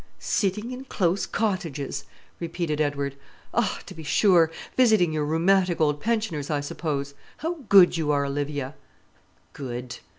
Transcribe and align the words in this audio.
"Sitting 0.17 0.71
in 0.71 0.85
close 0.85 1.27
cottages!" 1.27 2.05
repeated 2.39 2.81
Edward. 2.81 3.15
"Ah, 3.53 3.81
to 3.85 3.93
be 3.93 4.01
sure; 4.01 4.49
visiting 4.75 5.13
your 5.13 5.23
rheumatic 5.25 5.79
old 5.79 6.01
pensioners, 6.01 6.49
I 6.49 6.59
suppose. 6.59 7.13
How 7.37 7.57
good 7.69 7.97
you 7.97 8.11
are, 8.11 8.25
Olivia!" 8.25 8.73
"Good!" 9.53 9.99